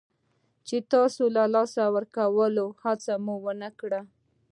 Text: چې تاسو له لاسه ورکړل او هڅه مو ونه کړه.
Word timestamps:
چې 0.67 0.77
تاسو 0.93 1.23
له 1.35 1.43
لاسه 1.55 1.83
ورکړل 1.95 2.53
او 2.63 2.69
هڅه 2.81 3.13
مو 3.25 3.35
ونه 3.45 3.69
کړه. 3.79 4.01